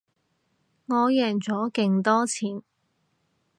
[0.87, 2.63] 我贏咗勁多錢